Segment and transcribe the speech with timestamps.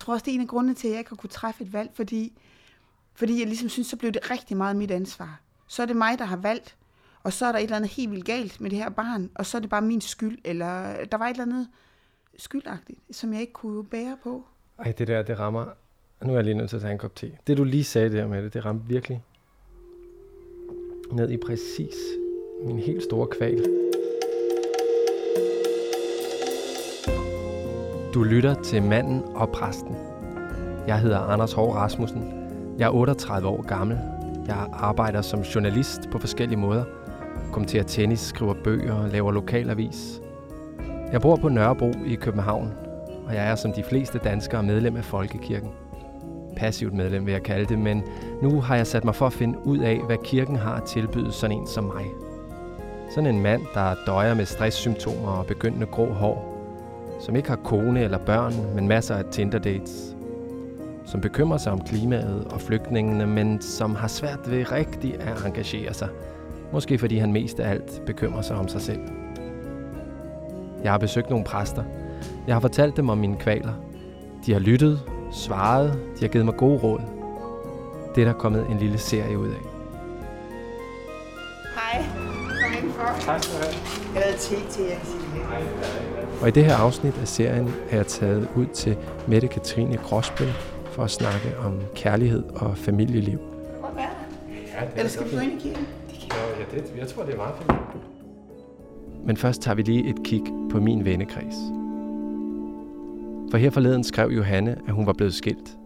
[0.00, 1.64] Jeg tror også, det er en af grundene til, at jeg ikke har kunne træffe
[1.64, 2.32] et valg, fordi,
[3.14, 5.40] fordi jeg ligesom synes, så blev det rigtig meget mit ansvar.
[5.66, 6.76] Så er det mig, der har valgt,
[7.22, 9.46] og så er der et eller andet helt vildt galt med det her barn, og
[9.46, 11.68] så er det bare min skyld, eller der var et eller andet
[12.38, 14.44] skyldagtigt, som jeg ikke kunne bære på.
[14.78, 15.66] Ej, det der, det rammer...
[16.24, 17.32] Nu er jeg lige nødt til at tage en kop te.
[17.46, 19.24] Det, du lige sagde der med det, det ramte virkelig
[21.12, 21.94] ned i præcis
[22.64, 23.79] min helt store kval.
[28.14, 29.96] Du lytter til Manden og Præsten.
[30.86, 32.32] Jeg hedder Anders Hård Rasmussen.
[32.78, 33.98] Jeg er 38 år gammel.
[34.46, 36.84] Jeg arbejder som journalist på forskellige måder.
[37.52, 40.20] Kommenterer tennis, skriver bøger og laver lokalavis.
[41.12, 42.72] Jeg bor på Nørrebro i København,
[43.26, 45.70] og jeg er som de fleste danskere medlem af Folkekirken.
[46.56, 48.02] Passivt medlem vil jeg kalde det, men
[48.42, 51.32] nu har jeg sat mig for at finde ud af, hvad kirken har at tilbyde
[51.32, 52.06] sådan en som mig.
[53.14, 56.49] Sådan en mand, der døjer med stresssymptomer og begyndende grå hår,
[57.20, 60.16] som ikke har kone eller børn, men masser af Tinder-dates,
[61.04, 65.94] som bekymrer sig om klimaet og flygtningene, men som har svært ved rigtig at engagere
[65.94, 66.08] sig.
[66.72, 69.00] Måske fordi han mest af alt bekymrer sig om sig selv.
[70.82, 71.84] Jeg har besøgt nogle præster.
[72.46, 73.72] Jeg har fortalt dem om mine kvaler.
[74.46, 75.00] De har lyttet,
[75.32, 77.00] svaret, de har givet mig gode råd.
[78.14, 79.62] Det er der kommet en lille serie ud af.
[81.74, 82.04] Hej,
[82.62, 83.02] kom indenfor.
[83.20, 83.74] Tak skal du have.
[84.14, 88.48] Jeg havde te til jer, Og i det her afsnit af serien er jeg taget
[88.56, 88.96] ud til
[89.28, 90.52] Mette Katrine Gråsbøl
[90.84, 93.38] for at snakke om kærlighed og familieliv.
[93.82, 94.08] Godt være.
[94.80, 95.86] Ja, det Eller skal vi gå ind i kirken?
[96.30, 97.78] Ja, det, jeg tror, det er meget fint.
[99.26, 101.56] Men først tager vi lige et kig på min vennekreds.
[103.50, 105.76] For her forleden skrev Johanne, at hun var blevet skilt.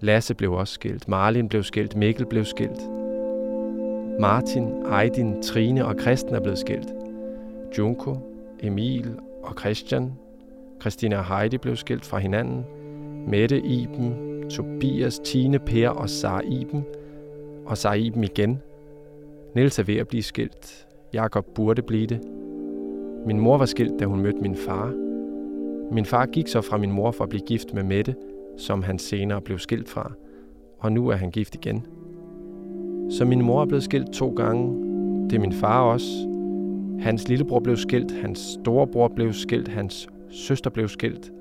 [0.00, 2.80] Lasse blev også skilt, Marlin blev skilt, Mikkel blev skilt.
[4.20, 6.88] Martin, Ejdin, Trine og Kristen er blevet skilt.
[7.78, 8.16] Junko,
[8.66, 10.12] Emil og Christian,
[10.80, 12.64] Christina og Heidi blev skilt fra hinanden.
[13.28, 14.14] Mette, Iben,
[14.50, 16.84] Tobias, Tine, Per og Sara Iben.
[17.66, 18.58] Og Sara Iben igen.
[19.54, 20.86] Niels er ved at blive skilt.
[21.12, 22.20] Jakob burde blive det.
[23.26, 24.94] Min mor var skilt, da hun mødte min far.
[25.92, 28.14] Min far gik så fra min mor for at blive gift med Mette,
[28.56, 30.12] som han senere blev skilt fra.
[30.78, 31.86] Og nu er han gift igen.
[33.10, 34.82] Så min mor er blevet skilt to gange.
[35.30, 36.35] Det er min far også.
[37.00, 41.32] Hans lillebror blev skilt, hans storebror blev skilt, hans søster blev skilt.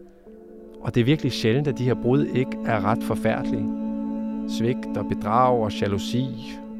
[0.81, 3.69] Og det er virkelig sjældent, at de her brud ikke er ret forfærdelige.
[4.49, 6.25] Svigt og bedrag og jalousi,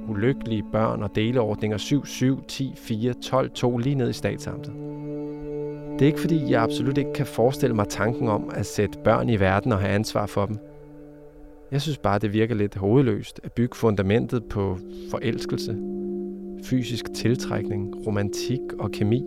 [0.09, 4.73] ulykkelige børn og deleordninger 7, 7, 10, 4, 12, 2 lige ned i statsamtet.
[5.93, 9.29] Det er ikke fordi, jeg absolut ikke kan forestille mig tanken om at sætte børn
[9.29, 10.57] i verden og have ansvar for dem.
[11.71, 14.77] Jeg synes bare, det virker lidt hovedløst at bygge fundamentet på
[15.11, 15.77] forelskelse,
[16.65, 19.21] fysisk tiltrækning, romantik og kemi.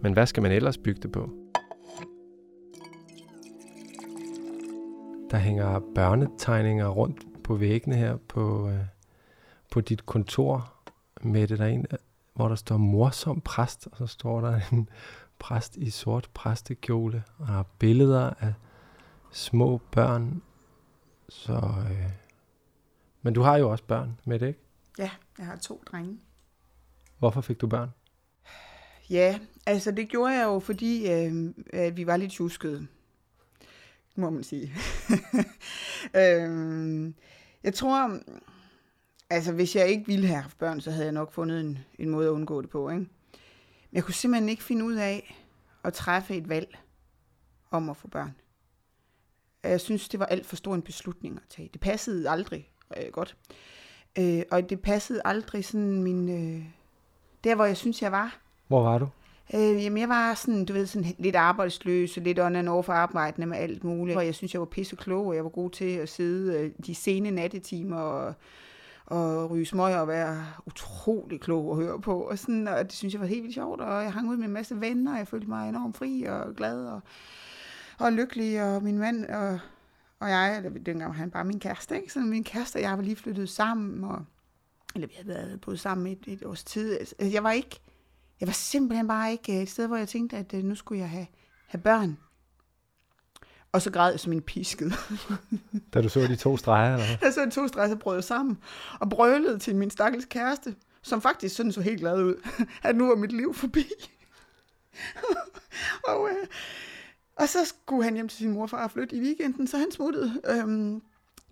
[0.00, 1.30] Men hvad skal man ellers bygge det på?
[5.30, 8.78] Der hænger børnetegninger rundt på væggene her på, øh,
[9.70, 10.72] på dit kontor.
[11.22, 11.86] Med det der en,
[12.34, 14.88] hvor der står morsom præst, og så står der en
[15.38, 18.54] præst i sort præstekjole, og har billeder af
[19.30, 20.42] små børn.
[21.28, 21.52] Så,
[21.90, 22.10] øh,
[23.22, 24.60] men du har jo også børn med det, ikke?
[24.98, 26.20] Ja, jeg har to drenge.
[27.18, 27.88] Hvorfor fik du børn?
[29.10, 32.86] Ja, altså det gjorde jeg jo, fordi øh, at vi var lidt tjuskede,
[34.16, 34.74] må man sige.
[36.20, 37.12] øh,
[37.62, 38.18] jeg tror,
[39.30, 42.08] altså hvis jeg ikke ville have haft børn, så havde jeg nok fundet en, en
[42.08, 42.88] måde at undgå det på.
[42.90, 43.00] Ikke?
[43.00, 43.08] Men
[43.92, 45.44] jeg kunne simpelthen ikke finde ud af
[45.84, 46.78] at træffe et valg
[47.70, 48.34] om at få børn.
[49.62, 51.70] Jeg synes, det var alt for stor en beslutning at tage.
[51.72, 53.36] Det passede aldrig øh, godt.
[54.18, 56.28] Øh, og det passede aldrig sådan min...
[56.28, 56.64] Øh,
[57.44, 58.38] der, hvor jeg synes, jeg var.
[58.68, 59.08] Hvor var du?
[59.54, 62.88] Øh, jamen, jeg var sådan, du ved, sådan lidt arbejdsløs, og lidt on and off
[62.88, 64.16] arbejdende med alt muligt.
[64.16, 66.70] Og jeg synes, jeg var pisse klog, og jeg var god til at sidde øh,
[66.86, 68.34] de sene nattetimer og,
[69.06, 72.22] og ryge smøger og være utrolig klog at høre på.
[72.22, 74.46] Og, sådan, og det synes jeg var helt vildt sjovt, og jeg hang ud med
[74.46, 77.00] en masse venner, og jeg følte mig enormt fri og glad og,
[77.98, 79.58] og lykkelig, og min mand og,
[80.22, 82.12] og jeg, eller dengang var han bare min kæreste, ikke?
[82.12, 84.24] Så min kæreste og jeg var lige flyttet sammen, og,
[84.94, 86.98] eller vi havde været boet sammen et, et års tid.
[86.98, 87.80] Altså, jeg var ikke,
[88.40, 91.10] jeg var simpelthen bare ikke et sted, hvor jeg tænkte, at øh, nu skulle jeg
[91.10, 91.26] have,
[91.66, 92.18] have børn.
[93.72, 94.92] Og så græd jeg som en pisket.
[95.94, 97.16] Da du så de to streger, eller hvad?
[97.22, 98.58] jeg så to streger, så brød jeg sammen.
[99.00, 102.48] Og brølede til min stakkels kæreste, som faktisk sådan så helt glad ud,
[102.82, 103.86] at nu var mit liv forbi.
[106.08, 106.46] og, øh,
[107.36, 110.40] og så skulle han hjem til sin mor og flytte i weekenden, så han smuttede
[110.44, 111.02] øhm,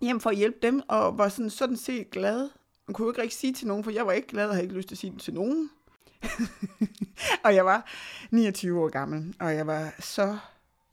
[0.01, 2.49] hjem for at hjælpe dem, og var sådan, sådan set glad.
[2.87, 4.63] Man kunne jo ikke rigtig sige til nogen, for jeg var ikke glad og havde
[4.63, 5.69] ikke lyst til at sige det til nogen.
[7.45, 7.85] og jeg var
[8.31, 10.37] 29 år gammel, og jeg var så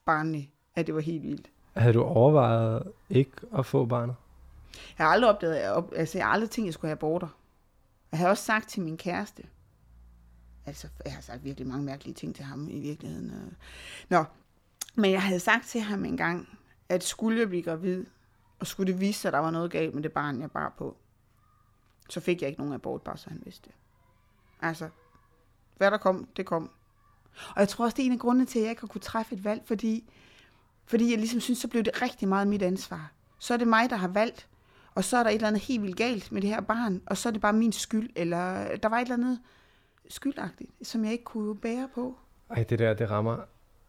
[0.04, 0.52] barnlig.
[0.74, 1.50] at det var helt vildt.
[1.76, 4.16] Havde du overvejet ikke at få barnet?
[4.98, 7.28] Jeg har aldrig opdaget, op, altså jeg har aldrig tænkt, at jeg skulle have aborter.
[8.12, 9.42] Jeg har også sagt til min kæreste,
[10.66, 13.30] altså jeg har sagt virkelig mange mærkelige ting til ham i virkeligheden.
[13.30, 13.52] øh.
[14.08, 14.24] Nå,
[14.98, 16.58] men jeg havde sagt til ham engang,
[16.88, 18.06] at skulle jeg blive gravid,
[18.58, 20.74] og skulle det vise sig, at der var noget galt med det barn, jeg bar
[20.78, 20.96] på,
[22.08, 23.74] så fik jeg ikke nogen abort, bare så han vidste det.
[24.60, 24.88] Altså,
[25.76, 26.70] hvad der kom, det kom.
[27.50, 29.00] Og jeg tror også, det er en af grundene til, at jeg ikke har kunne
[29.00, 30.10] træffe et valg, fordi,
[30.86, 33.12] fordi jeg ligesom synes, så blev det rigtig meget mit ansvar.
[33.38, 34.48] Så er det mig, der har valgt,
[34.94, 37.16] og så er der et eller andet helt vildt galt med det her barn, og
[37.16, 39.40] så er det bare min skyld, eller der var et eller andet
[40.08, 42.18] skyldagtigt, som jeg ikke kunne bære på.
[42.50, 43.38] Ej, det der, det rammer...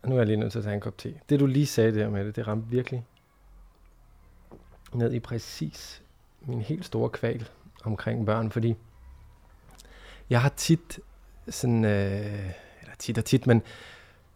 [0.06, 1.14] Nu er jeg lige nødt til at tage en kop te.
[1.30, 3.06] Det, du lige sagde der med det, det ramte virkelig
[4.94, 6.02] ned i præcis
[6.42, 7.50] min helt store kval
[7.84, 8.76] omkring børn, fordi
[10.30, 11.00] jeg har tit
[11.50, 12.50] sådan, øh,
[12.82, 13.62] eller tit og tit, men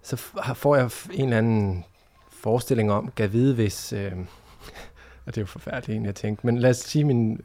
[0.01, 0.15] så
[0.55, 1.85] får jeg en eller anden
[2.29, 4.11] forestilling om, gav vide, hvis, øh,
[5.25, 7.41] og det er jo forfærdeligt egentlig at tænke, men lad os sige, min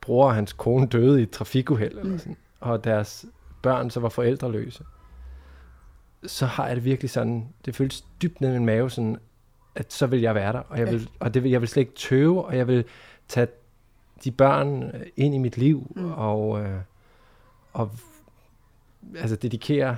[0.00, 2.18] bror og hans kone døde i et trafikuheld, eller Mm.
[2.18, 3.24] sådan, og deres
[3.62, 4.84] børn så var forældreløse,
[6.26, 9.16] så har jeg det virkelig sådan, det føles dybt ned i min mave, sådan,
[9.74, 10.92] at så vil jeg være der, og jeg Ja.
[10.92, 12.84] vil, og det vil, jeg vil slet ikke tøve, og jeg vil
[13.28, 13.46] tage
[14.24, 16.12] de børn øh, ind i mit liv, Mm.
[16.12, 16.80] og, øh,
[17.72, 17.90] og
[19.16, 19.96] altså dedikere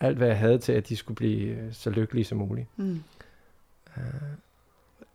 [0.00, 2.68] alt, hvad jeg havde til, at de skulle blive øh, så lykkelige som muligt.
[2.76, 3.02] Mm.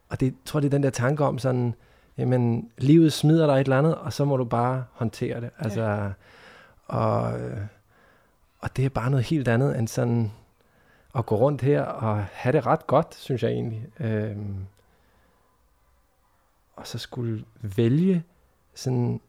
[0.09, 1.73] Og det jeg tror det er den der tanke om sådan,
[2.17, 5.49] jamen, livet smider dig et eller andet, og så må du bare håndtere det.
[5.59, 6.11] Altså,
[6.87, 7.57] og, øh,
[8.59, 10.31] og det er bare noget helt andet end sådan
[11.15, 13.87] at gå rundt her og have det ret godt, synes jeg egentlig.
[13.99, 14.65] Øhm,
[16.75, 18.23] og så skulle vælge
[18.75, 19.21] sådan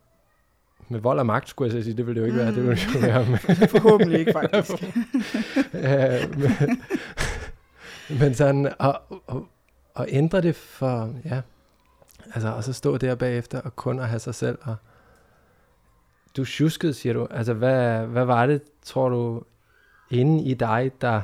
[0.88, 1.96] med vold og magt, skulle jeg sige.
[1.96, 2.54] Det ville det jo ikke være.
[2.54, 4.70] Det ville jo være med, Forhåbentlig ikke, faktisk.
[5.74, 6.82] Øh, men,
[8.20, 8.74] men sådan
[9.96, 11.40] at ændre det for, ja,
[12.34, 14.76] altså og så stå der bagefter og kun at have sig selv og
[16.36, 17.26] du tjuskede, siger du.
[17.30, 19.42] Altså, hvad, hvad var det, tror du,
[20.10, 21.22] inde i dig, der,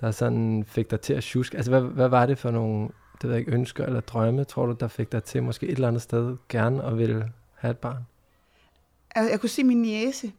[0.00, 1.56] der sådan fik dig til at tjuske?
[1.56, 2.88] Altså, hvad, hvad var det for nogle,
[3.22, 5.72] det ved jeg ikke, ønsker eller drømme, tror du, der fik dig til måske et
[5.72, 8.06] eller andet sted gerne at ville have et barn?
[9.14, 10.32] Altså, jeg kunne se min niece,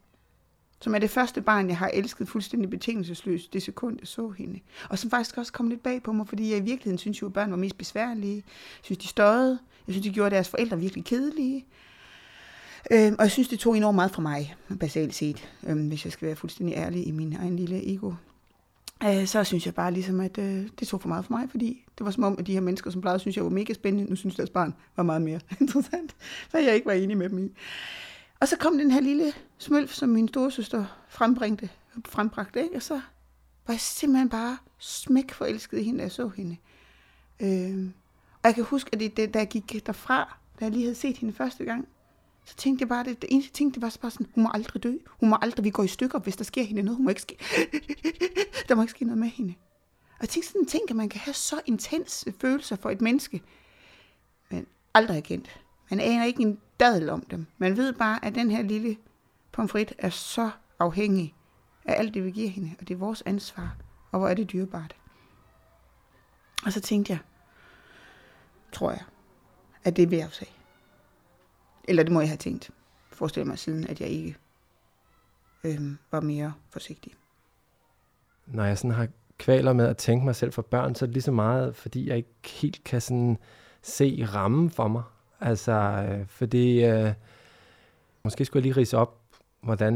[0.81, 4.59] som er det første barn, jeg har elsket fuldstændig betingelsesløst det sekund, jeg så hende.
[4.89, 7.27] Og som faktisk også kom lidt bag på mig, fordi jeg i virkeligheden synes jo,
[7.27, 8.35] at børn var mest besværlige.
[8.35, 8.43] Jeg
[8.81, 9.59] synes, de støjede.
[9.87, 11.65] Jeg synes, de gjorde deres forældre virkelig kedelige.
[12.91, 16.13] Øhm, og jeg synes, det tog enormt meget fra mig, basalt set, øhm, hvis jeg
[16.13, 18.11] skal være fuldstændig ærlig i min egen lille ego.
[19.03, 21.85] Øh, så synes jeg bare ligesom, at øh, det tog for meget for mig, fordi
[21.97, 24.09] det var som om, at de her mennesker, som plejede synes, jeg var mega spændende,
[24.09, 26.15] nu synes deres barn var meget mere interessant,
[26.51, 27.51] hvad jeg ikke var enig med dem i.
[28.39, 31.69] Og så kom den her lille smølf, som min storesøster frembringte,
[32.05, 32.75] frembragte, ikke?
[32.75, 32.93] og så
[33.67, 36.57] var jeg simpelthen bare smæk forelsket i hende, da jeg så hende.
[37.39, 37.89] Øh,
[38.33, 40.95] og jeg kan huske, at det, det, da jeg gik derfra, da jeg lige havde
[40.95, 41.87] set hende første gang,
[42.45, 44.83] så tænkte jeg bare, det, det eneste ting, det var bare sådan, hun må aldrig
[44.83, 44.93] dø.
[45.19, 46.95] Hun må aldrig, vi går i stykker, hvis der sker hende noget.
[46.95, 47.37] Hun må ikke ske,
[48.67, 49.53] der må ikke ske noget med hende.
[50.13, 53.01] Og jeg tænkte sådan en ting, at man kan have så intense følelser for et
[53.01, 53.41] menneske,
[54.49, 55.61] men aldrig er kendt.
[55.89, 57.45] Man aner ikke en dadel om dem.
[57.57, 58.97] Man ved bare, at den her lille
[59.51, 61.35] pomfrit er så afhængig
[61.85, 63.75] af alt det, vi giver hende, og det er vores ansvar,
[64.11, 64.95] og hvor er det dyrebart.
[66.65, 67.19] Og så tænkte jeg,
[68.71, 69.03] tror jeg,
[69.83, 70.51] at det er ved at sige.
[71.91, 72.71] Eller det må jeg have tænkt.
[73.09, 74.35] Forestil mig siden, at jeg ikke
[75.63, 77.11] øhm, var mere forsigtig.
[78.47, 79.07] når jeg sådan har
[79.37, 82.09] kvaler med at tænke mig selv for børn, så er det lige så meget, fordi
[82.09, 82.29] jeg ikke
[82.61, 83.37] helt kan sådan
[83.81, 85.03] se rammen for mig.
[85.39, 87.13] Altså, øh, fordi øh,
[88.23, 89.19] måske skulle jeg lige rise op,
[89.61, 89.93] hvordan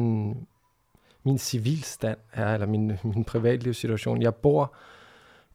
[1.23, 4.21] min civilstand er, eller min, min privatlivssituation.
[4.21, 4.75] Jeg bor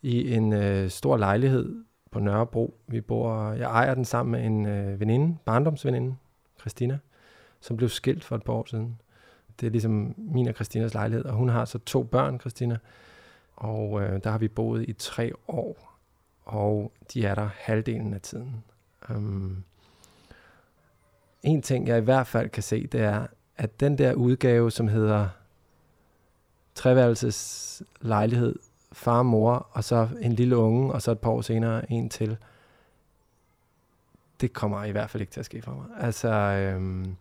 [0.02, 2.80] i en øh, stor lejlighed på Nørrebro.
[2.86, 6.16] Vi bor, jeg ejer den sammen med en øh, veninde, barndomsveninde,
[6.60, 6.98] Christina,
[7.60, 9.00] som blev skilt for et par år siden.
[9.60, 12.78] Det er ligesom min og Christinas lejlighed, og hun har så to børn, Christina,
[13.56, 15.98] og øh, der har vi boet i tre år,
[16.44, 18.64] og de er der halvdelen af tiden.
[19.10, 19.64] Um,
[21.42, 23.26] en ting, jeg i hvert fald kan se, det er,
[23.56, 25.28] at den der udgave, som hedder
[26.74, 28.58] treværelses lejlighed,
[28.92, 32.36] far mor, og så en lille unge, og så et par år senere en til,
[34.40, 35.84] det kommer i hvert fald ikke til at ske for mig.
[36.00, 37.16] Altså, øhm,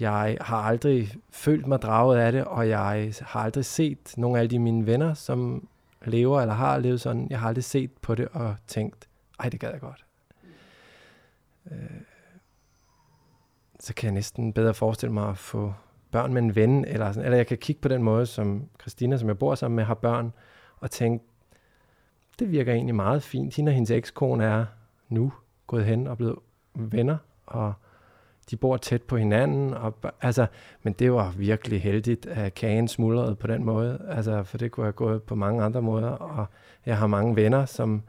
[0.00, 4.48] jeg har aldrig følt mig draget af det, og jeg har aldrig set nogle af
[4.48, 5.68] de mine venner, som
[6.04, 7.26] lever eller har levet sådan.
[7.30, 9.08] Jeg har aldrig set på det og tænkt,
[9.40, 10.04] ej, det gad jeg godt.
[11.70, 12.00] Øh,
[13.80, 15.74] så kan jeg næsten bedre forestille mig at få
[16.10, 19.16] børn med en ven, eller, sådan, eller jeg kan kigge på den måde, som Christina,
[19.16, 20.32] som jeg bor sammen med, har børn,
[20.80, 21.24] og tænke,
[22.38, 23.56] det virker egentlig meget fint.
[23.56, 24.66] Hende og hendes ekskone er
[25.08, 25.32] nu
[25.68, 26.38] gået hen og blevet
[26.74, 27.72] venner, og
[28.50, 30.46] de bor tæt på hinanden, og, altså,
[30.82, 34.86] men det var virkelig heldigt, at kagen smuldrede på den måde, altså, for det kunne
[34.86, 36.46] have gået på mange andre måder, og
[36.86, 38.02] jeg har mange venner, som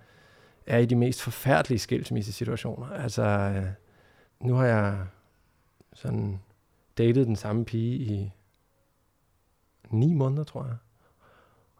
[0.67, 2.89] er i de mest forfærdelige skilsmissesituationer.
[2.89, 3.65] Altså, øh,
[4.39, 5.05] nu har jeg
[5.93, 6.39] sådan
[6.97, 8.31] datet den samme pige i
[9.89, 10.75] ni måneder, tror jeg.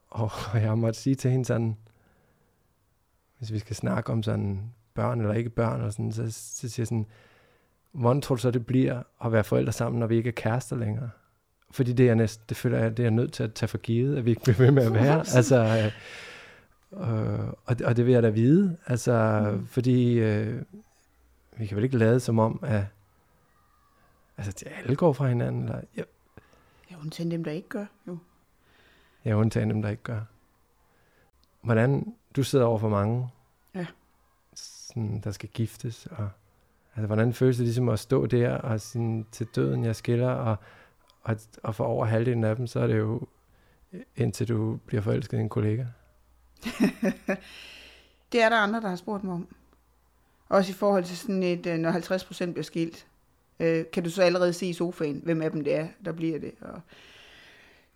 [0.10, 0.32] Og
[0.62, 1.78] jeg måtte sige til hende sådan,
[3.38, 6.82] hvis vi skal snakke om sådan børn eller ikke børn, og sådan, så, så siger
[6.82, 7.06] jeg sådan,
[7.92, 10.76] hvordan tror du så, det bliver at være forældre sammen, når vi ikke er kærester
[10.76, 11.10] længere?
[11.72, 14.18] Fordi det er, næsten, det føler jeg, det er nødt til at tage for givet,
[14.18, 15.20] at vi ikke bliver ved med at være.
[15.38, 15.92] altså,
[16.94, 18.78] øh, og, og det vil jeg da vide.
[18.86, 19.68] Altså, mm.
[19.68, 20.62] fordi øh,
[21.58, 22.84] vi kan vel ikke lade som om, at
[24.38, 25.64] altså, de alle går fra hinanden.
[25.64, 26.04] Eller, ja.
[26.92, 27.86] ja, undtagen dem, der ikke gør.
[28.08, 28.18] Jo.
[29.26, 30.22] Ja, undtagen dem, der ikke gør.
[31.62, 33.30] Hvordan, du sidder over for mange
[34.90, 36.30] sådan, der skal giftes, og
[36.96, 40.56] Altså, hvordan føles det ligesom at stå der og sådan, til døden, jeg skiller, og,
[41.22, 43.28] og, og for over halvdelen af dem, så er det jo
[44.16, 45.86] indtil du bliver forelsket i en kollega?
[48.32, 49.48] det er der andre, der har spurgt mig om.
[50.50, 53.08] Også i forhold til sådan et, øh, når 50 procent bliver skilt,
[53.60, 56.40] øh, kan du så allerede se i sofaen, hvem af dem det er, der bliver
[56.40, 56.52] det.
[56.62, 56.82] Og,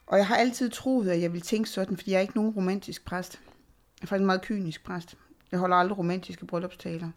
[0.08, 2.52] og jeg har altid troet, at jeg vil tænke sådan, fordi jeg er ikke nogen
[2.52, 3.42] romantisk præst.
[4.00, 5.18] Jeg er faktisk en meget kynisk præst.
[5.54, 7.12] Jeg holder aldrig romantiske bryllupstaler.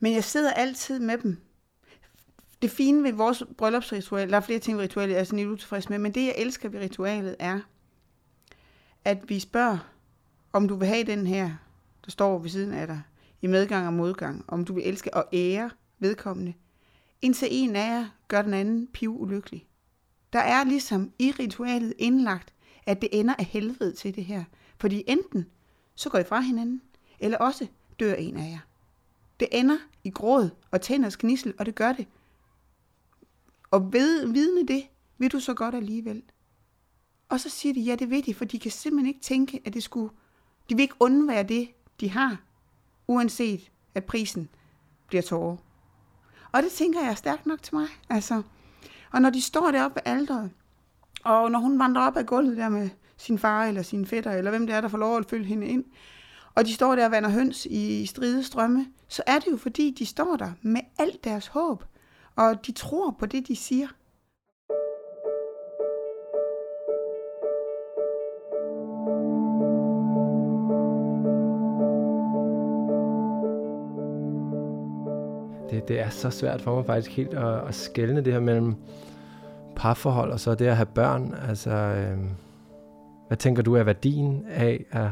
[0.00, 1.36] Men jeg sidder altid med dem.
[2.62, 5.48] Det fine ved vores bryllupsritual, der er flere ting ved ritualet, jeg er sådan lidt
[5.48, 7.60] utilfreds med, men det jeg elsker ved ritualet er,
[9.04, 9.78] at vi spørger,
[10.52, 11.50] om du vil have den her,
[12.04, 13.02] der står ved siden af dig,
[13.42, 16.54] i medgang og modgang, om du vil elske og ære vedkommende,
[17.20, 19.66] indtil en af jer gør den anden piv ulykkelig.
[20.32, 22.54] Der er ligesom i ritualet indlagt,
[22.86, 24.44] at det ender af helvede til det her.
[24.78, 25.46] Fordi enten
[25.94, 26.82] så går I fra hinanden,
[27.22, 27.66] eller også
[28.00, 28.58] dør en af jer.
[29.40, 32.06] Det ender i gråd og tænders gnissel, og det gør det.
[33.70, 34.84] Og ved, vidne det,
[35.18, 36.22] vil du så godt alligevel.
[37.28, 39.74] Og så siger de, ja, det ved de, for de kan simpelthen ikke tænke, at
[39.74, 40.10] det skulle...
[40.70, 41.68] De vil ikke undvære det,
[42.00, 42.40] de har,
[43.08, 44.48] uanset at prisen
[45.06, 45.56] bliver tårer.
[46.52, 47.86] Og det tænker jeg er stærkt nok til mig.
[48.08, 48.42] Altså,
[49.12, 50.50] og når de står deroppe ved alderet,
[51.24, 54.50] og når hun vandrer op ad gulvet der med sin far eller sin fætter, eller
[54.50, 55.84] hvem det er, der får lov at følge hende ind,
[56.54, 59.94] og de står der og vander høns i stride strømme, så er det jo fordi,
[59.98, 61.84] de står der med alt deres håb,
[62.36, 63.86] og de tror på det, de siger.
[75.70, 78.74] Det, det er så svært for mig faktisk helt at, at skælne det her mellem
[79.76, 81.34] parforhold og så det at have børn.
[81.48, 82.18] Altså, øh,
[83.28, 85.08] hvad tænker du er værdien af at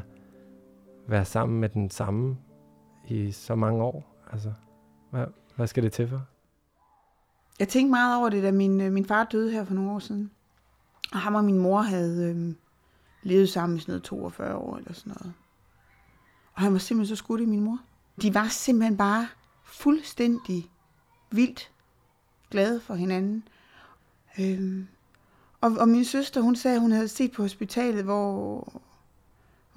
[1.09, 2.37] være sammen med den samme
[3.09, 4.25] i så mange år?
[4.33, 4.53] Altså,
[5.11, 5.27] hvad,
[5.57, 6.23] hvad skal det til for?
[7.59, 9.99] Jeg tænkte meget over det, da min, øh, min far døde her for nogle år
[9.99, 10.31] siden.
[11.13, 12.57] Og ham og min mor havde øhm,
[13.23, 15.33] levet sammen i sådan noget 42 år eller sådan noget.
[16.55, 17.79] Og han var simpelthen så skudt i min mor.
[18.23, 19.29] De var simpelthen bare
[19.65, 20.71] fuldstændig
[21.31, 21.71] vildt
[22.51, 23.49] glade for hinanden.
[24.41, 24.89] Øhm,
[25.61, 28.83] og, og min søster, hun sagde, at hun havde set på hospitalet, hvor,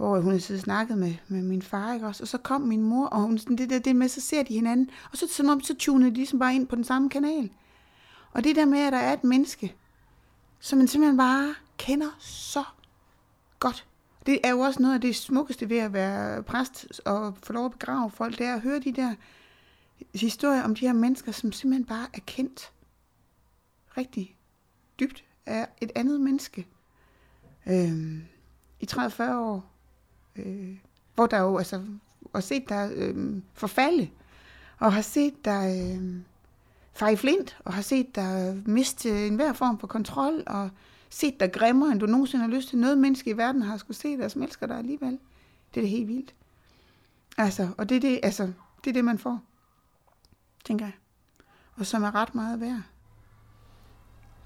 [0.03, 2.24] hvor hun havde snakket med, med min far, ikke også?
[2.24, 4.53] Og så kom min mor, og hun, sådan, det, der, det med, så ser de
[4.53, 7.50] hinanden, og så, så, så tunede de ligesom bare ind på den samme kanal.
[8.31, 9.75] Og det der med, at der er et menneske,
[10.60, 12.63] som man simpelthen bare kender så
[13.60, 13.88] godt.
[14.25, 17.65] Det er jo også noget af det smukkeste ved at være præst og få lov
[17.65, 19.15] at begrave folk, det er at høre de der
[20.13, 22.72] historier om de her mennesker, som simpelthen bare er kendt
[23.98, 24.38] rigtig
[25.00, 26.67] dybt af et andet menneske.
[27.67, 28.24] Øhm,
[28.79, 29.73] I 30-40 år
[30.36, 30.78] øh,
[31.16, 31.82] hvor der jo altså
[32.34, 34.10] og set der øh, forfalde,
[34.80, 36.22] og har set der øh,
[36.94, 40.70] far flint, og har set der miste enhver form for kontrol, og
[41.10, 42.78] set der grimmere, end du nogensinde har lyst til.
[42.78, 45.20] Noget menneske i verden har skulle se dig, som elsker dig alligevel.
[45.74, 46.34] Det er det helt vildt.
[47.38, 48.44] Altså, og det er det, altså,
[48.84, 49.40] det er det, man får,
[50.66, 50.94] tænker jeg.
[51.75, 52.82] Og som er ret meget værd.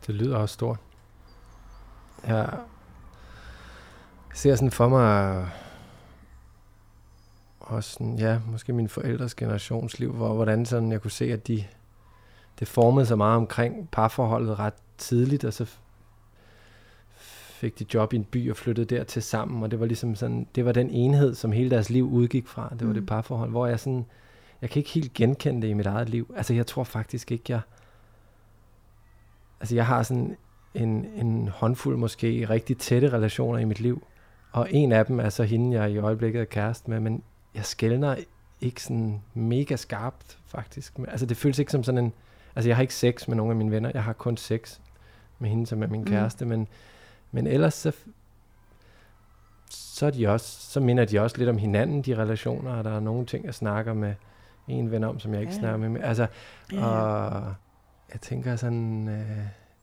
[0.07, 0.79] Det lyder også stort.
[2.27, 2.59] Jeg
[4.33, 5.49] ser sådan for mig,
[7.67, 11.63] også sådan, ja, måske min forældres generationsliv, hvor hvordan sådan, jeg kunne se, at de,
[12.59, 15.65] det formede sig meget omkring parforholdet ret tidligt, og så
[17.59, 20.15] fik de job i en by og flyttede der til sammen, og det var ligesom
[20.15, 22.93] sådan, det var den enhed, som hele deres liv udgik fra, det var mm.
[22.93, 24.05] det parforhold, hvor jeg sådan,
[24.61, 26.33] jeg kan ikke helt genkende det i mit eget liv.
[26.37, 27.61] Altså jeg tror faktisk ikke, jeg,
[29.59, 30.37] altså jeg har sådan
[30.73, 34.03] en, en håndfuld måske rigtig tætte relationer i mit liv,
[34.51, 37.23] Og en af dem er så hende, jeg i øjeblikket er kæreste med, men
[37.57, 38.15] jeg skældner
[38.61, 40.99] ikke sådan mega skarpt, faktisk.
[41.07, 42.13] Altså, det føles ikke som sådan en...
[42.55, 43.91] Altså, jeg har ikke sex med nogle af mine venner.
[43.93, 44.79] Jeg har kun sex
[45.39, 46.07] med hende, som er min mm.
[46.07, 46.45] kæreste.
[46.45, 46.67] Men,
[47.31, 47.91] men ellers så,
[49.69, 52.71] så, er de også, så minder de også lidt om hinanden, de relationer.
[52.71, 54.13] Og der er nogle ting, jeg snakker med
[54.67, 55.59] en ven om, som jeg ikke ja.
[55.59, 56.01] snakker med.
[56.01, 56.27] Altså,
[56.73, 56.85] ja.
[56.85, 57.53] og
[58.13, 59.07] jeg tænker sådan...
[59.07, 59.37] Øh,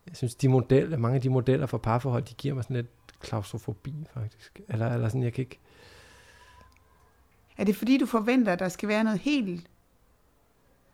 [0.07, 2.91] jeg synes, de modeller, mange af de modeller for parforhold, de giver mig sådan lidt
[3.21, 4.61] klaustrofobi, faktisk.
[4.69, 5.59] Eller, eller sådan, jeg kan ikke...
[7.57, 9.67] Er det fordi, du forventer, at der skal være noget helt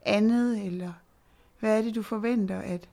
[0.02, 0.92] andet, eller
[1.60, 2.88] hvad er det, du forventer, at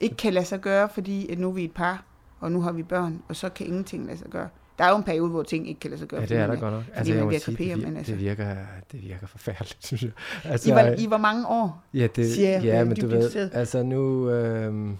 [0.00, 2.04] ikke kan lade sig gøre, fordi at nu er vi et par,
[2.40, 4.48] og nu har vi børn, og så kan ingenting lade sig gøre?
[4.78, 6.20] Der er jo en periode, hvor ting ikke kan lade sig gøre.
[6.20, 6.84] Ja, det er der godt nok.
[6.94, 8.12] Altså, jeg sige, det, men altså.
[8.12, 8.56] det, virker,
[8.92, 10.10] det virker forfærdeligt, synes jeg.
[10.44, 13.82] Altså, I, var, I var mange år, ja, det, siger Ja, men du ved, altså
[13.82, 14.30] nu...
[14.30, 14.90] Øh,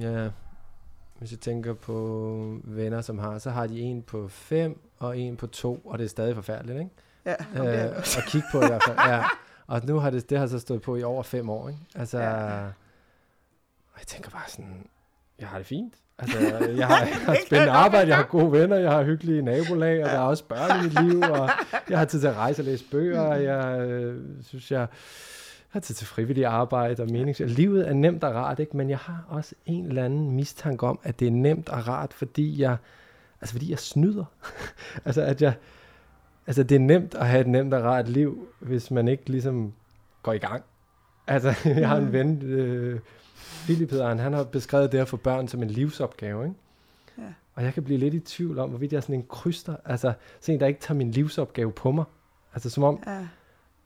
[0.00, 0.28] ja,
[1.20, 5.36] hvis jeg tænker på venner, som har, så har de en på fem og en
[5.36, 6.90] på to, og det er stadig forfærdeligt, ikke?
[7.24, 8.98] Ja, øh, det er og kigge på i hvert fald.
[9.06, 9.24] Ja.
[9.66, 11.80] Og nu har det, det har så stået på i over fem år, ikke?
[11.94, 12.64] Altså, ja.
[13.92, 14.86] og jeg tænker bare sådan,
[15.38, 15.94] jeg har det fint.
[16.18, 20.04] Altså, jeg har, jeg har spændende arbejde, jeg har gode venner, jeg har hyggelige nabolag,
[20.04, 21.50] og der er også børn i mit liv, og
[21.90, 24.86] jeg har tid til at rejse og læse bøger, og jeg øh, synes, jeg
[25.70, 27.40] har tid til frivillig arbejde og menings.
[27.40, 28.76] Livet er nemt og rart, ikke?
[28.76, 32.12] men jeg har også en eller anden mistanke om, at det er nemt og rart,
[32.12, 32.76] fordi jeg,
[33.40, 34.24] altså fordi jeg snyder.
[35.04, 35.54] altså at jeg,
[36.46, 39.72] altså det er nemt at have et nemt og rart liv, hvis man ikke ligesom
[40.22, 40.64] går i gang.
[41.26, 42.12] Altså, jeg har en mm.
[42.12, 43.00] ven, øh,
[43.64, 46.56] Philip hedder han, han har beskrevet det at få børn som en livsopgave, ikke?
[47.18, 47.22] Ja.
[47.54, 50.12] Og jeg kan blive lidt i tvivl om, hvorvidt jeg er sådan en kryster, altså
[50.40, 52.04] sådan en, der ikke tager min livsopgave på mig.
[52.54, 53.26] Altså som om, ja.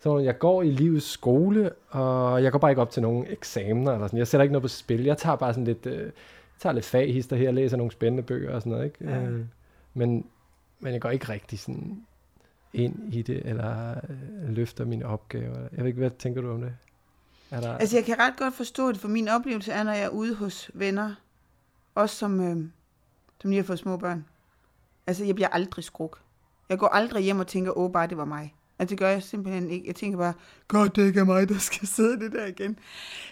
[0.04, 3.92] Så jeg går i livets skole, og jeg går bare ikke op til nogle eksamener,
[3.92, 4.18] eller sådan.
[4.18, 5.04] jeg sætter ikke noget på spil.
[5.04, 6.12] Jeg tager bare sådan lidt, øh,
[6.58, 9.04] tager lidt faghister her, læser nogle spændende bøger og sådan noget, ikke?
[9.04, 9.22] Ja.
[9.22, 9.44] Øh,
[9.94, 10.26] men,
[10.80, 12.06] men jeg går ikke rigtig sådan
[12.72, 15.58] ind i det, eller øh, løfter mine opgaver.
[15.58, 16.74] Jeg ved ikke, hvad tænker du om det?
[17.50, 17.76] Er der...
[17.76, 20.34] Altså, jeg kan ret godt forstå det, for min oplevelse er, når jeg er ude
[20.34, 21.14] hos venner,
[21.94, 22.56] også som, øh,
[23.40, 24.24] som lige har fået små børn.
[25.06, 26.20] Altså, jeg bliver aldrig skruk.
[26.68, 28.54] Jeg går aldrig hjem og tænker, åh, bare det var mig.
[28.78, 29.86] Altså, det gør jeg simpelthen ikke.
[29.86, 30.34] Jeg tænker bare,
[30.68, 32.78] godt, det ikke er mig, der skal sidde det der igen.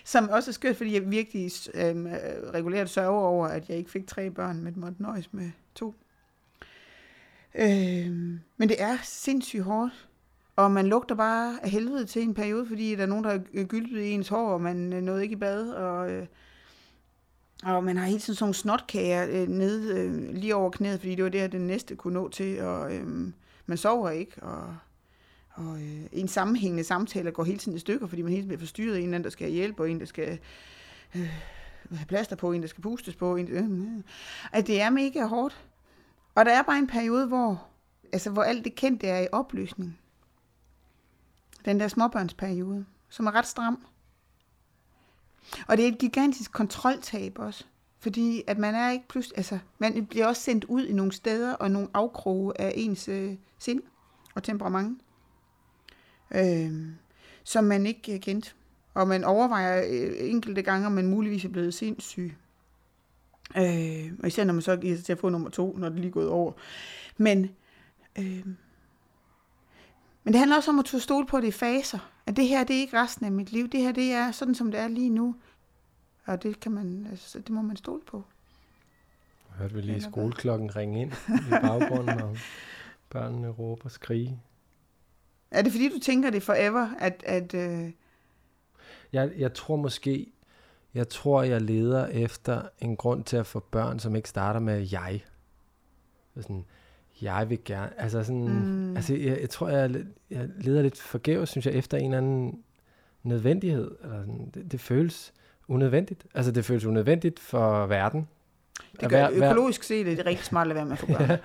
[0.05, 2.07] Som også er skørt, fordi jeg virkelig øhm,
[2.55, 5.94] regulært sørger over, at jeg ikke fik tre børn, men måtte nøjes med to.
[7.55, 10.09] Øhm, men det er sindssygt hårdt.
[10.57, 13.64] Og man lugter bare af helvede til en periode, fordi der er nogen, der har
[13.64, 16.26] gyldet i ens hår, og man øh, nåede ikke i bad, og, øh,
[17.62, 21.14] og man har hele tiden sådan nogle snotkager øh, nede øh, lige over knæet, fordi
[21.14, 23.33] det var det, den næste kunne nå til, og øh,
[23.66, 24.76] man sover ikke, og,
[25.54, 28.58] og øh, en sammenhængende samtale går hele tiden i stykker, fordi man hele tiden bliver
[28.58, 30.38] forstyrret, en anden, der skal hjælp, og en, der skal
[31.16, 31.30] øh,
[31.90, 34.02] have plaster på, en, der skal pustes på, en, øh, øh.
[34.52, 35.64] at det er mega hårdt.
[36.34, 37.66] Og der er bare en periode, hvor,
[38.12, 39.98] altså, hvor alt det kendte er i opløsning.
[41.64, 43.86] Den der småbørnsperiode, som er ret stram.
[45.68, 47.64] Og det er et gigantisk kontroltab også.
[47.98, 51.54] Fordi at man er ikke pludselig, altså, man bliver også sendt ud i nogle steder
[51.54, 53.82] og nogle afkroge af ens øh, sind
[54.34, 55.01] og temperament,
[56.34, 56.72] øh,
[57.44, 58.56] som man ikke kendt.
[58.94, 62.34] Og man overvejer øh, enkelte gange, om man muligvis er blevet sindssyg.
[63.56, 65.98] Øh, og især når man så giver sig til at få nummer to, når det
[65.98, 66.52] lige er gået over.
[67.16, 67.50] Men,
[68.18, 68.46] øh,
[70.24, 71.98] men det handler også om at tage stole på det i faser.
[72.26, 73.68] At det her, det er ikke resten af mit liv.
[73.68, 75.36] Det her, det er sådan, som det er lige nu.
[76.24, 78.24] Og det kan man, altså, det må man stole på.
[79.48, 82.36] Hørte vi lige skoleklokken ringe ind i baggrunden, og
[83.10, 84.40] børnene råber og skrige.
[85.52, 87.22] Er det fordi, du tænker det forever, at...
[87.26, 87.90] at øh...
[89.12, 90.32] jeg, jeg tror måske,
[90.94, 94.88] jeg tror, jeg leder efter en grund til at få børn, som ikke starter med
[94.92, 95.24] jeg.
[96.36, 96.64] Sådan,
[97.22, 98.96] jeg vil gerne, altså sådan, mm.
[98.96, 102.62] altså jeg, jeg tror, jeg, jeg leder lidt forgæves, synes jeg, efter en eller anden
[103.22, 103.90] nødvendighed.
[104.02, 105.32] Eller sådan, det, det føles
[105.68, 106.26] unødvendigt.
[106.34, 108.28] Altså det føles unødvendigt for verden.
[109.00, 111.30] Det gør, hver, økologisk set er det rigtig smart at være med at få børn.
[111.30, 111.38] ja.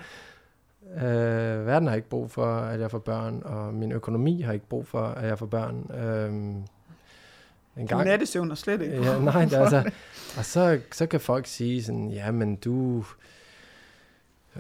[0.96, 4.68] Øh, verden har ikke brug for, at jeg får børn, og min økonomi har ikke
[4.68, 5.92] brug for, at jeg får børn.
[6.00, 6.34] Øh,
[7.78, 8.06] en gang.
[8.06, 8.96] Nattesøvn er slet ikke.
[8.96, 9.92] Ja, nej, det, altså,
[10.38, 13.04] og så, så kan folk sige sådan, ja, men du,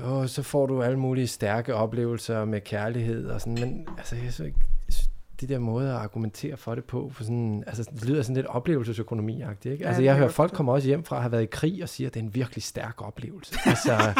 [0.03, 4.33] åh, så får du alle mulige stærke oplevelser med kærlighed og sådan, men altså, jeg
[4.33, 4.59] så ikke,
[5.41, 8.45] de der måder at argumentere for det på, for sådan, altså, det lyder sådan lidt
[8.45, 9.87] oplevelsesøkonomi-agtigt, ikke?
[9.87, 12.07] Altså, jeg hører folk komme også hjem fra at have været i krig og siger,
[12.07, 13.55] at det er en virkelig stærk oplevelse.
[13.65, 14.13] Altså,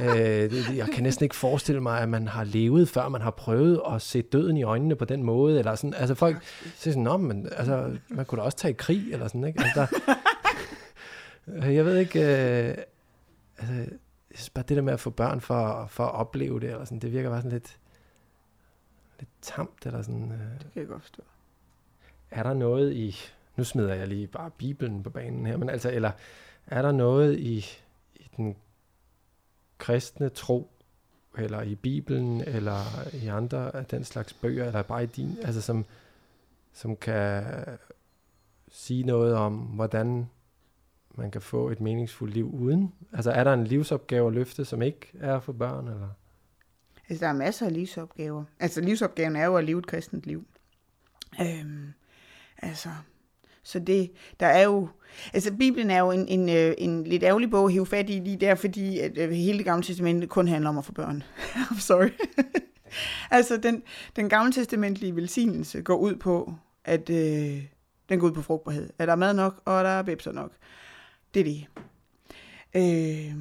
[0.00, 3.80] øh, jeg kan næsten ikke forestille mig, at man har levet, før man har prøvet
[3.94, 6.36] at se døden i øjnene på den måde, eller sådan, altså folk
[6.76, 9.60] siger sådan, men altså, man kunne da også tage i krig, eller sådan, ikke?
[9.64, 10.00] Altså,
[11.46, 12.76] der, jeg ved ikke, øh,
[13.58, 16.70] altså, jeg synes bare, det der med at få børn for, for at opleve det,
[16.70, 17.78] eller sådan, det virker bare sådan lidt,
[19.18, 20.32] lidt tamt, eller sådan.
[20.32, 20.58] Øh.
[20.58, 21.22] Det kan jeg godt forstå.
[22.30, 23.16] Er der noget i,
[23.56, 26.10] nu smider jeg lige bare Bibelen på banen her, men altså, eller
[26.66, 27.66] er der noget i,
[28.16, 28.56] i den
[29.82, 30.70] kristne tro,
[31.38, 32.80] eller i Bibelen, eller
[33.12, 35.84] i andre af den slags bøger, eller bare i din, altså som,
[36.72, 37.44] som kan
[38.70, 40.26] sige noget om, hvordan
[41.14, 42.92] man kan få et meningsfuldt liv uden?
[43.12, 45.88] Altså er der en livsopgave at løfte, som ikke er for børn?
[45.88, 46.08] Eller?
[47.08, 48.44] Altså der er masser af livsopgaver.
[48.60, 50.46] Altså livsopgaven er jo at leve et kristent liv.
[51.40, 51.92] Øhm,
[52.58, 52.88] altså,
[53.64, 54.88] så det, der er jo,
[55.34, 58.12] altså Bibelen er jo en, en, øh, en lidt ærgerlig bog at hive fat i
[58.12, 61.22] lige der, fordi at øh, hele det gamle testamente kun handler om at få børn.
[61.70, 62.10] I'm sorry.
[63.30, 63.82] altså den,
[64.16, 67.62] den gamle testamentlige velsignelse går ud på, at øh,
[68.08, 68.90] den går ud på frugtbarhed.
[68.98, 70.52] At der er mad nok, og der er bebser nok.
[71.34, 71.66] Det er det.
[72.74, 73.36] Øh,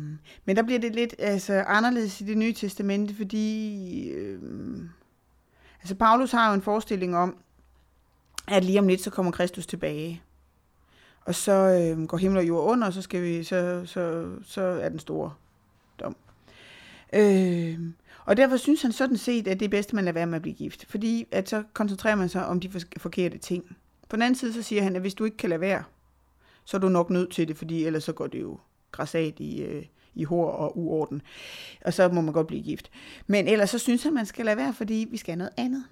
[0.46, 4.40] men der bliver det lidt altså, anderledes i det nye testamente, fordi øh,
[5.82, 7.38] altså Paulus har jo en forestilling om,
[8.52, 10.22] at lige om lidt, så kommer Kristus tilbage.
[11.26, 14.62] Og så øh, går himmel og jord under, og så, skal vi, så, så, så
[14.62, 15.34] er den store
[16.00, 16.16] dom.
[17.14, 17.80] Øh,
[18.26, 20.36] og derfor synes han sådan set, at det er bedst, at man lader være med
[20.36, 20.86] at blive gift.
[20.90, 23.78] Fordi at så koncentrerer man sig om de forkerte ting.
[24.10, 25.84] På den anden side, så siger han, at hvis du ikke kan lade være,
[26.66, 28.60] så er du nok nødt til det, fordi ellers så går det jo
[28.92, 29.86] græsat i, øh,
[30.16, 31.22] i hår og uorden.
[31.86, 32.92] Og så må man godt blive gift.
[33.28, 35.84] Men ellers så synes han, man skal lade være, fordi vi skal have noget andet.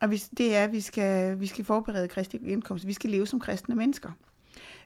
[0.00, 2.86] Og hvis, det er, at vi skal, vi skal forberede kristi indkomst.
[2.86, 4.10] Vi skal leve som kristne mennesker.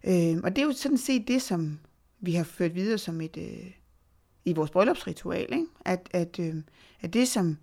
[0.04, 1.80] Øh, og det er jo sådan set det, som
[2.20, 3.70] vi har ført videre som et, øh,
[4.44, 5.52] i vores bryllupsritual.
[5.52, 5.66] Ikke?
[5.84, 6.54] At, at, øh,
[7.00, 7.58] at det, som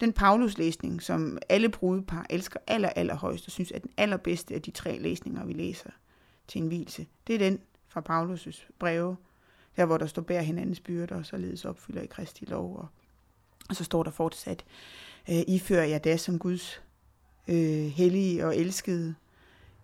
[0.00, 4.70] den Paulus-læsning, som alle brudepar elsker aller, allerhøjst, og synes er den allerbedste af de
[4.70, 5.90] tre læsninger, vi læser
[6.48, 9.16] til en hvilse, det er den fra Paulus' breve,
[9.76, 12.76] der hvor der står bær hinandens byrder, og således opfylder i Kristi lov.
[12.76, 12.88] Og,
[13.68, 14.64] og så står der fortsat,
[15.30, 16.82] øh, ifører jer da som Guds
[17.48, 19.14] øh, hellige og elskede,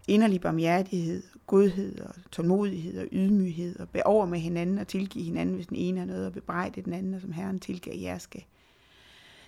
[0.09, 5.55] inderlig barmhjertighed, godhed og tålmodighed og ydmyghed, og bære over med hinanden og tilgive hinanden,
[5.55, 8.45] hvis den ene har noget, og bebrejde den anden, og som Herren tilgav jer skal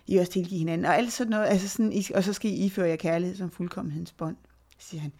[0.06, 0.84] I også tilgive hinanden.
[0.86, 4.12] Og alt sådan noget, altså sådan, og så skal I iføre jer kærlighed som fuldkommenhedens
[4.12, 4.36] bånd,
[4.78, 5.12] siger han.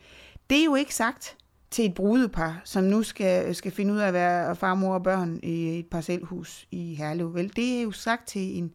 [0.51, 1.37] Det er jo ikke sagt
[1.71, 5.41] til et brudepar, som nu skal, skal finde ud af at være farmor og børn
[5.43, 7.35] i et parcelhus i Herlev.
[7.35, 8.73] Vel, det er jo sagt til en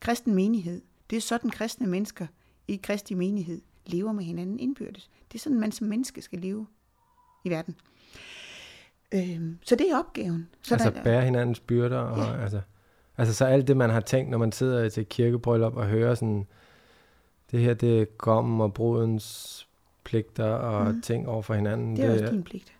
[0.00, 0.82] kristen menighed.
[1.10, 2.26] Det er sådan kristne mennesker
[2.68, 5.10] i kristi menighed lever med hinanden indbyrdes.
[5.32, 6.66] Det er sådan, man som menneske skal leve
[7.44, 7.76] i verden.
[9.14, 10.48] Øhm, så det er opgaven.
[10.62, 11.98] Så altså der, bære hinandens byrder.
[11.98, 12.42] Og, ja.
[12.42, 12.60] altså,
[13.18, 16.46] altså så alt det, man har tænkt, når man sidder til kirkebryllup og hører sådan,
[17.50, 19.68] det her det er gommen og brudens
[20.04, 21.02] pligter og mm.
[21.02, 21.96] ting over for hinanden.
[21.96, 22.72] Det er det, også din pligt.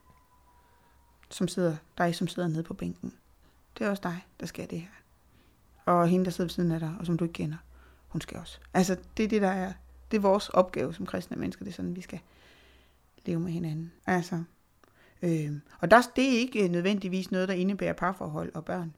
[1.30, 3.12] Som sidder, dig, som sidder nede på bænken.
[3.78, 4.88] Det er også dig, der skal det her.
[5.84, 7.56] Og hende, der sidder ved siden af dig, og som du ikke kender,
[8.08, 8.58] hun skal også.
[8.74, 9.72] Altså, det er det, der er,
[10.10, 11.64] det er vores opgave som kristne mennesker.
[11.64, 12.20] Det er sådan, vi skal
[13.26, 13.92] leve med hinanden.
[14.06, 14.42] Altså,
[15.22, 18.94] øh, og der, det er ikke nødvendigvis noget, der indebærer parforhold og børn.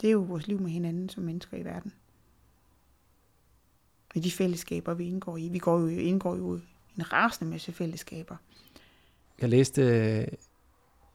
[0.00, 1.92] Det er jo vores liv med hinanden som mennesker i verden.
[4.14, 5.48] Med de fællesskaber, vi indgår i.
[5.48, 6.60] Vi går jo, indgår jo
[6.96, 8.36] en rasende masse fællesskaber.
[9.40, 10.26] Jeg læste øh,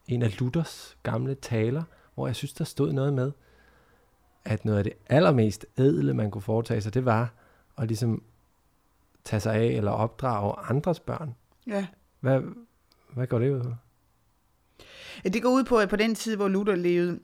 [0.06, 1.82] en af Luthers gamle taler,
[2.14, 3.32] hvor jeg synes, der stod noget med,
[4.48, 7.32] at noget af det allermest ædle, man kunne foretage sig, det var
[7.78, 8.22] at ligesom
[9.24, 11.34] tage sig af eller opdrage andres børn.
[11.66, 11.86] Ja.
[12.20, 12.40] Hvad,
[13.14, 13.74] hvad går det ud på?
[15.24, 17.18] Det går ud på, at på den tid, hvor Luther levede,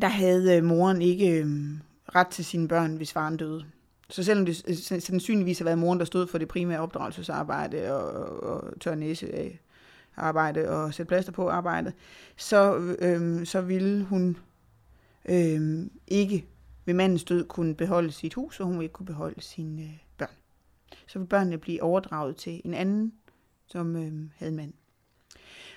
[0.00, 1.80] der havde øh, moren ikke øhm,
[2.14, 3.64] ret til sine børn, hvis faren døde.
[4.08, 8.80] Så selvom det sandsynligvis har været moren, der stod for det primære opdragelsesarbejde og, og
[8.80, 9.60] tør næse af
[10.16, 11.92] arbejde og sætte plaster på arbejdet,
[12.36, 14.36] så, øhm, så ville hun
[15.24, 16.46] øhm, ikke
[16.84, 19.98] ved mandens død kunne beholde sit hus, og hun ville ikke kunne beholde sine øh,
[20.18, 20.36] børn.
[21.06, 23.12] Så ville børnene blive overdraget til en anden,
[23.66, 24.72] som øh, havde mand.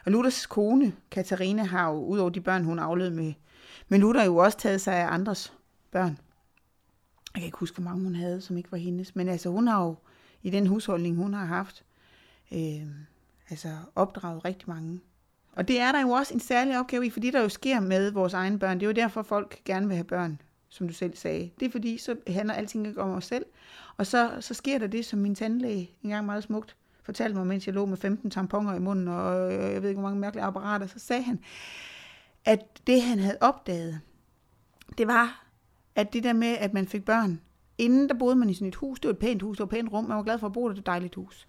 [0.05, 3.33] Og Luthers kone, Katarina, har jo, udover de børn, hun afled med,
[3.87, 5.53] men Luther jo også taget sig af andres
[5.91, 6.17] børn.
[7.33, 9.15] Jeg kan ikke huske, hvor mange hun havde, som ikke var hendes.
[9.15, 9.95] Men altså, hun har jo
[10.43, 11.85] i den husholdning, hun har haft,
[12.51, 12.87] øh,
[13.49, 14.99] altså opdraget rigtig mange.
[15.55, 18.11] Og det er der jo også en særlig opgave i, fordi der jo sker med
[18.11, 18.79] vores egne børn.
[18.79, 21.49] Det er jo derfor, folk gerne vil have børn, som du selv sagde.
[21.59, 23.45] Det er fordi, så handler alting ikke om os selv.
[23.97, 27.67] Og så, så sker der det, som min tandlæge engang meget smukt fortalte mig, mens
[27.67, 30.87] jeg lå med 15 tamponer i munden, og jeg ved ikke, hvor mange mærkelige apparater,
[30.87, 31.39] så sagde han,
[32.45, 33.99] at det han havde opdaget,
[34.97, 35.45] det var,
[35.95, 37.41] at det der med, at man fik børn,
[37.77, 39.65] inden der boede man i sådan et hus, det var et pænt hus, det var
[39.65, 41.47] et pænt rum, man var glad for at bo der, det et dejligt hus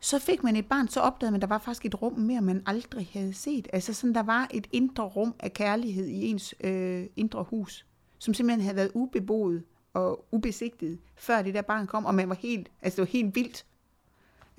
[0.00, 2.40] så fik man et barn, så opdagede man, at der var faktisk et rum mere,
[2.40, 3.68] man aldrig havde set.
[3.72, 7.86] Altså sådan, der var et indre rum af kærlighed i ens øh, indre hus,
[8.18, 9.62] som simpelthen havde været ubeboet
[9.94, 13.34] og ubesigtet, før det der barn kom, og man var helt, altså det var helt
[13.34, 13.66] vildt,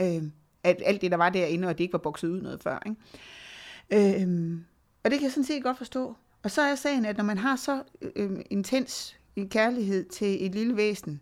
[0.01, 0.23] øh,
[0.63, 2.79] at alt det, der var derinde, og det ikke var bokset ud noget før.
[2.85, 4.21] Ikke?
[4.23, 4.57] Øh,
[5.03, 6.15] og det kan jeg sådan set godt forstå.
[6.43, 7.83] Og så er sagen, at når man har så
[8.15, 11.21] øh, intens en kærlighed til et lille væsen,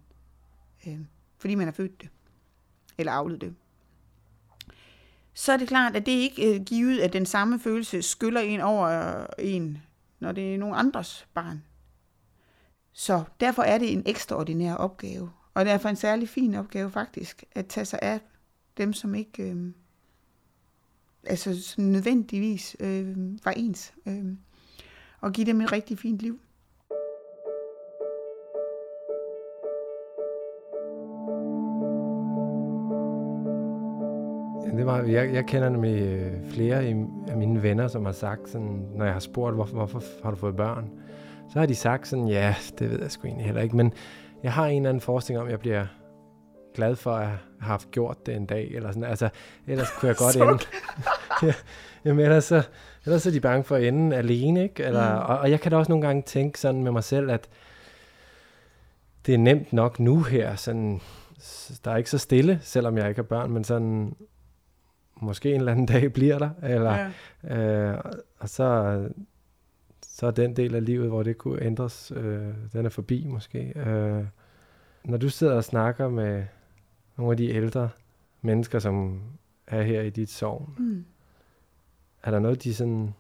[0.88, 1.00] øh,
[1.38, 2.10] fordi man har født det,
[2.98, 3.56] eller afledt det,
[5.40, 8.62] så er det klart, at det ikke er givet, at den samme følelse skyller en
[8.62, 9.78] over øh, en,
[10.20, 11.64] når det er nogen andres barn.
[12.94, 17.68] Så derfor er det en ekstraordinær opgave, og derfor en særlig fin opgave faktisk, at
[17.68, 18.20] tage sig af
[18.78, 19.72] dem, som ikke øh,
[21.24, 24.26] altså, som nødvendigvis øh, var ens, øh,
[25.22, 26.40] og give dem et rigtig fint liv.
[34.76, 36.76] Det var, jeg, jeg kender nemlig øh, flere
[37.28, 40.38] af mine venner, som har sagt sådan, når jeg har spurgt, hvorfor, hvorfor har du
[40.38, 40.90] fået børn?
[41.54, 43.94] Så har de sagt sådan, ja, det ved jeg sgu egentlig heller ikke, men
[44.44, 45.86] jeg har en eller anden forestilling om, at jeg bliver
[46.76, 49.30] glad for at have haft gjort det en dag, eller sådan, altså,
[49.68, 50.60] ellers kunne jeg godt ende.
[51.48, 51.54] ja,
[52.06, 52.64] jamen, ellers, så,
[53.06, 54.84] ellers er de bange for at ende alene, ikke?
[54.84, 55.20] Eller, mm.
[55.20, 57.50] og, og, jeg kan da også nogle gange tænke sådan med mig selv, at
[59.26, 61.02] det er nemt nok nu her, sådan,
[61.86, 64.16] der er ikke så stille, selvom jeg ikke har børn, men sådan,
[65.22, 67.12] måske en eller anden dag bliver der, eller,
[67.44, 67.58] ja.
[67.58, 68.02] øh,
[68.40, 69.10] og så,
[70.02, 73.74] så er den del af livet, hvor det kunne ændres, øh, den er forbi måske.
[73.76, 74.24] Øh,
[75.04, 76.44] når du sidder og snakker med
[77.18, 77.90] nogle af de ældre
[78.42, 79.22] mennesker, som
[79.68, 81.06] er her i dit sovn, mm.
[82.24, 83.14] er der noget, de sådan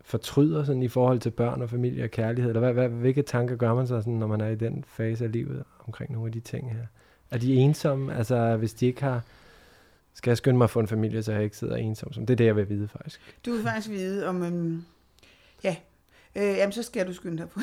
[0.00, 2.50] fortryder sådan i forhold til børn og familie og kærlighed?
[2.50, 5.24] Eller hvad, hvad, hvilke tanker gør man så, sådan, når man er i den fase
[5.24, 6.86] af livet omkring nogle af de ting her?
[7.30, 8.14] Er de ensomme?
[8.14, 9.22] Altså, hvis de ikke har
[10.18, 12.12] skal jeg skynde mig at få en familie, så jeg ikke sidder ensom.
[12.12, 13.20] Som det er det, jeg vil vide faktisk.
[13.46, 14.84] Du vil faktisk vide om, um,
[15.64, 15.76] ja,
[16.36, 17.60] øh, jamen så skal du skynde dig på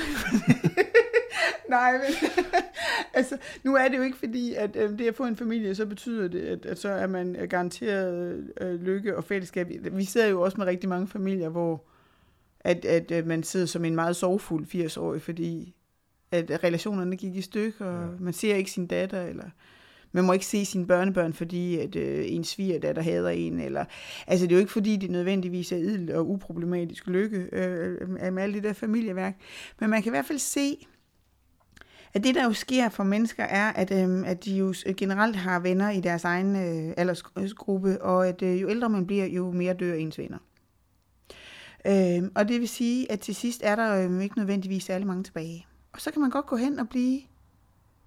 [1.70, 2.32] Nej, men
[3.14, 5.86] altså, nu er det jo ikke fordi, at øh, det at få en familie, så
[5.86, 9.72] betyder det, at, at så er man garanteret øh, lykke og fællesskab.
[9.92, 11.84] Vi sidder jo også med rigtig mange familier, hvor
[12.60, 15.76] at, at, at man sidder som en meget sorgfuld 80-årig, fordi
[16.32, 18.20] at relationerne gik i stykker, og ja.
[18.20, 19.50] man ser ikke sin datter, eller
[20.16, 23.60] man må ikke se sine børnebørn, fordi at øh, en der hader en.
[23.60, 23.86] Eller,
[24.28, 28.34] altså det er jo ikke fordi, det nødvendigvis er idel og uproblematisk lykke øh, øh
[28.34, 29.36] med alle det der familieværk.
[29.80, 30.88] Men man kan i hvert fald se,
[32.14, 35.60] at det, der jo sker for mennesker, er, at, øh, at de jo generelt har
[35.60, 39.74] venner i deres egen øh, aldersgruppe, og at øh, jo ældre man bliver, jo mere
[39.74, 40.38] dør ens venner.
[41.88, 45.24] Øh, og det vil sige, at til sidst er der øh, ikke nødvendigvis særlig mange
[45.24, 45.66] tilbage.
[45.94, 47.22] Og så kan man godt gå hen og blive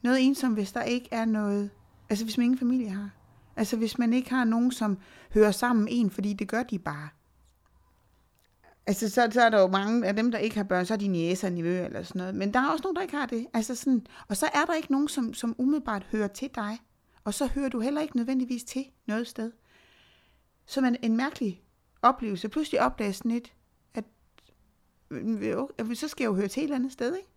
[0.02, 1.70] noget ensom, hvis der ikke er noget
[2.10, 3.10] Altså hvis man ingen familie har.
[3.56, 4.98] Altså hvis man ikke har nogen, som
[5.34, 7.08] hører sammen en, fordi det gør de bare.
[8.86, 10.98] Altså så, så er der jo mange af dem, der ikke har børn, så er
[10.98, 12.34] de næser niveau eller sådan noget.
[12.34, 13.46] Men der er også nogen, der ikke har det.
[13.54, 16.78] Altså sådan, og så er der ikke nogen, som, som umiddelbart hører til dig.
[17.24, 19.52] Og så hører du heller ikke nødvendigvis til noget sted.
[20.66, 21.62] Så man en mærkelig
[22.02, 22.48] oplevelse.
[22.48, 23.52] Pludselig opdager sådan lidt,
[23.94, 24.04] at
[25.94, 27.28] så skal jeg jo høre til et eller andet sted, ikke?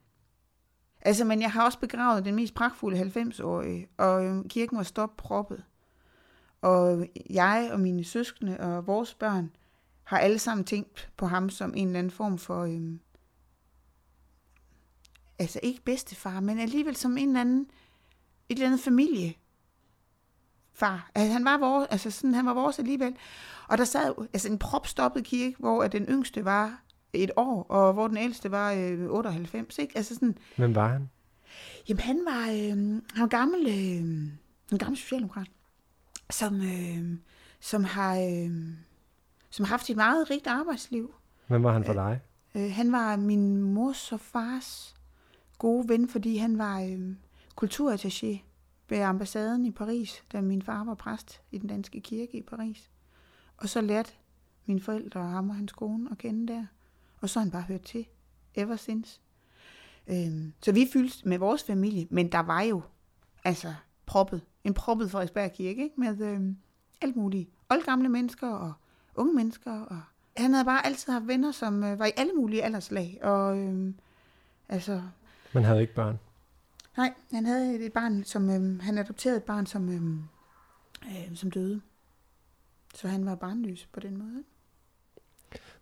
[1.02, 5.18] Altså, men jeg har også begravet den mest pragtfulde 90-årige, og øhm, kirken var stoppet
[5.18, 5.64] proppet.
[6.62, 9.52] Og jeg og mine søskende og vores børn
[10.04, 13.00] har alle sammen tænkt på ham som en eller anden form for, øhm,
[15.40, 17.68] altså ikke bedstefar, men alligevel som en eller anden,
[18.50, 19.34] et eller andet familie.
[20.74, 21.12] Far.
[21.16, 23.16] Altså, han var vores, altså sådan, han var vores alligevel.
[23.68, 26.82] Og der sad altså en propstoppet kirke, hvor den yngste var
[27.14, 29.98] et år, og hvor den ældste var øh, 98, ikke?
[29.98, 31.10] Altså sådan, Hvem var han?
[31.90, 34.32] Jamen, han var, øh, han var gammel, øh,
[34.72, 35.48] en gammel socialdemokrat,
[36.30, 37.18] som, øh,
[37.60, 38.52] som har, øh,
[39.50, 41.14] som har haft et meget rigt arbejdsliv.
[41.48, 42.20] Hvem var han for dig?
[42.56, 44.96] Øh, øh, han var min mors og fars
[45.58, 47.16] gode ven, fordi han var øh,
[47.62, 48.38] kulturattaché
[48.90, 52.90] ved ambassaden i Paris, da min far var præst i den danske kirke i Paris.
[53.58, 54.12] Og så lærte
[54.66, 56.66] mine forældre og ham og hans kone at kende der.
[57.22, 58.06] Og så har han bare hørt til
[58.56, 59.22] ever since.
[60.08, 62.82] Øhm, så vi fyldte med vores familie, men der var jo
[63.44, 63.74] altså
[64.06, 65.96] proppet, en proppet Frederiksberg Kirke, ikke?
[65.98, 66.58] med øhm,
[67.02, 67.50] alt muligt.
[67.86, 68.74] gamle mennesker og
[69.16, 69.82] unge mennesker.
[69.82, 70.02] Og
[70.38, 73.20] han havde bare altid haft venner, som øh, var i alle mulige alderslag.
[73.22, 73.96] Og, øhm,
[74.70, 75.02] altså,
[75.54, 76.20] Man havde ikke børn?
[76.98, 80.24] Nej, han havde et barn, som øhm, han adopterede et barn, som, øhm,
[81.06, 81.82] øh, som døde.
[82.96, 84.44] Så han var barnløs på den måde.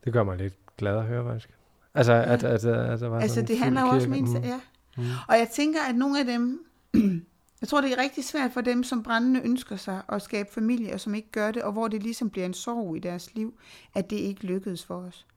[0.03, 1.49] Det gør mig lidt glad at høre, faktisk.
[1.93, 2.33] Altså, ja.
[2.33, 4.35] at, at, at, at der var altså det handler jo også om en, mm.
[4.35, 4.59] ja.
[4.97, 5.03] Mm.
[5.27, 6.65] Og jeg tænker, at nogle af dem,
[7.61, 10.93] Jeg tror, det er rigtig svært for dem, som brændende ønsker sig at skabe familie,
[10.93, 13.59] og som ikke gør det, og hvor det ligesom bliver en sorg i deres liv,
[13.95, 15.27] at det ikke lykkedes for os.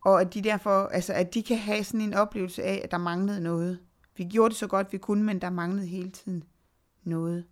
[0.00, 2.98] Og at de derfor, altså at de kan have sådan en oplevelse af, at der
[2.98, 3.78] manglede noget.
[4.16, 6.44] Vi gjorde det så godt vi kunne, men der manglede hele tiden
[7.04, 7.44] noget.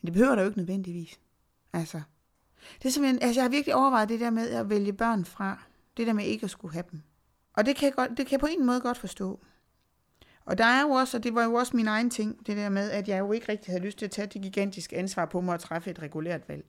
[0.00, 1.20] Men det behøver der jo ikke nødvendigvis.
[1.72, 2.00] Altså,
[2.82, 5.62] det er simpelthen, altså jeg har virkelig overvejet det der med at vælge børn fra.
[5.98, 7.02] Det der med ikke at skulle have dem.
[7.52, 9.40] Og det kan jeg, godt, det kan jeg på en måde godt forstå.
[10.44, 12.68] Og der er jo også, og det var jo også min egen ting, det der
[12.68, 15.40] med, at jeg jo ikke rigtig havde lyst til at tage det gigantiske ansvar på
[15.40, 16.64] mig at træffe et regulært valg.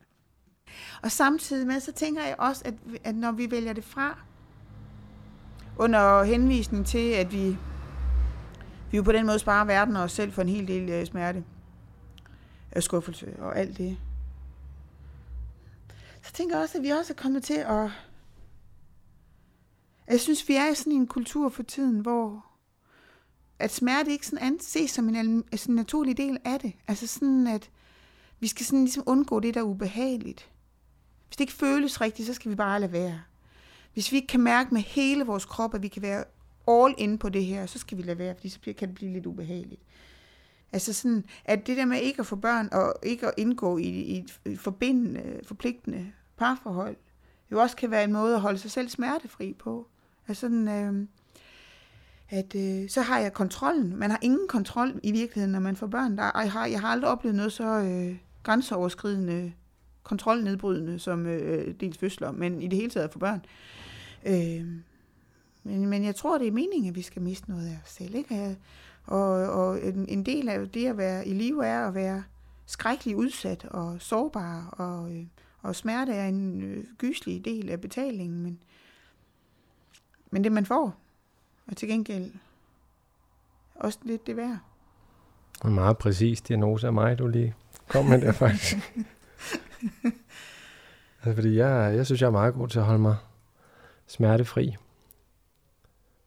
[1.03, 4.19] Og samtidig med, så tænker jeg også, at, at når vi vælger det fra,
[5.77, 7.57] under henvisning til, at vi,
[8.91, 11.05] vi jo på den måde sparer verden og os selv for en hel del øh,
[11.05, 11.43] smerte
[12.75, 13.97] og skuffelse og alt det.
[16.21, 17.89] Så tænker jeg også, at vi også er kommet til at...
[20.09, 22.45] Jeg synes, vi er i sådan en kultur for tiden, hvor
[23.59, 26.73] at smerte ikke sådan anses som en, sådan en naturlig del af det.
[26.87, 27.69] Altså sådan, at
[28.39, 30.49] vi skal sådan ligesom undgå det, der er ubehageligt.
[31.27, 33.21] Hvis det ikke føles rigtigt, så skal vi bare lade være.
[33.93, 36.23] Hvis vi ikke kan mærke med hele vores krop, at vi kan være
[36.67, 39.13] all in på det her, så skal vi lade være, fordi så kan det blive
[39.13, 39.81] lidt ubehageligt.
[40.71, 43.83] Altså sådan, at det der med ikke at få børn og ikke at indgå i,
[43.83, 46.95] i et forbindende, øh, forpligtende parforhold,
[47.51, 49.87] jo også kan være en måde at holde sig selv smertefri på.
[50.29, 51.07] Altså sådan, øh,
[52.29, 53.95] at øh, så har jeg kontrollen.
[53.95, 56.17] Man har ingen kontrol i virkeligheden, når man får børn.
[56.17, 59.53] Der, jeg, har, jeg har aldrig oplevet noget så øh, grænseoverskridende,
[60.03, 63.45] kontrolnedbrydende som øh, øh dels fødsler, men i det hele taget for børn.
[64.25, 64.65] Øh,
[65.63, 68.15] men, men jeg tror, det er meningen, at vi skal miste noget af os selv.
[68.15, 68.57] Ikke?
[69.05, 72.23] Og, og en, en del af det at være i live er at være
[72.65, 75.25] skrækkeligt udsat og sårbar, og, øh,
[75.61, 78.59] og smerte er en øh, gyselig del af betalingen, men,
[80.31, 80.95] men det man får,
[81.67, 82.31] og til gengæld
[83.75, 84.57] også lidt det værd.
[85.65, 87.55] En meget præcis diagnose af mig, du lige
[87.87, 88.77] kom med der faktisk.
[91.23, 93.15] altså, fordi jeg, jeg synes, jeg er meget god til at holde mig
[94.07, 94.75] smertefri.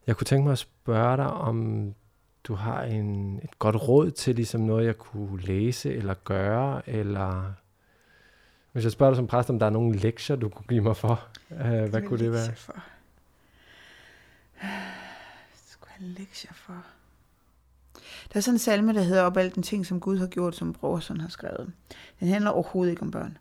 [0.06, 1.94] Jeg kunne tænke mig at spørge dig, om
[2.44, 7.52] du har en, et godt råd til ligesom noget, jeg kunne læse eller gøre, eller
[8.72, 10.96] hvis jeg spørger dig som præst, om der er nogle lektier, du kunne give mig
[10.96, 12.54] for, uh, hvad kunne det være?
[12.56, 12.74] For?
[15.70, 16.86] skulle have lektier for.
[18.32, 20.56] Der er sådan en salme, der hedder Op alt den ting, som Gud har gjort,
[20.56, 21.72] som Brorson har skrevet.
[22.20, 23.38] Den handler overhovedet ikke om børn.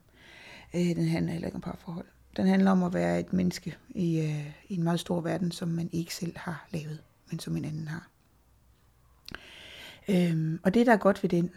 [0.73, 2.05] Øh, den handler heller ikke om parforhold.
[2.37, 5.67] Den handler om at være et menneske i, øh, i en meget stor verden, som
[5.67, 8.07] man ikke selv har lavet, men som en anden har.
[10.07, 11.51] Øhm, og det, der er godt ved den,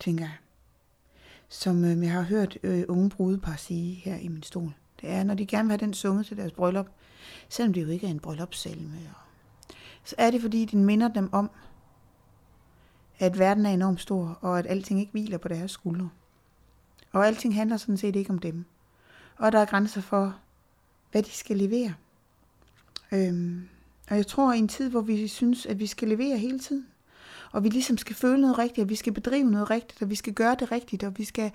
[0.00, 0.34] tænker jeg,
[1.48, 5.22] som øh, jeg har hørt øh, unge brudepar sige her i min stol, det er,
[5.22, 6.86] når de gerne vil have den sunget til deres bryllup,
[7.48, 8.98] selvom det jo ikke er en bryllupssalme,
[10.04, 11.50] så er det, fordi den minder dem om,
[13.18, 16.10] at verden er enormt stor, og at alting ikke hviler på deres skuldre.
[17.12, 18.64] Og alting handler sådan set ikke om dem.
[19.36, 20.36] Og der er grænser for,
[21.12, 21.94] hvad de skal levere.
[23.12, 23.68] Øhm,
[24.10, 26.58] og jeg tror, at i en tid, hvor vi synes, at vi skal levere hele
[26.58, 26.86] tiden,
[27.52, 30.14] og vi ligesom skal føle noget rigtigt, og vi skal bedrive noget rigtigt, og vi
[30.14, 31.52] skal gøre det rigtigt, og vi skal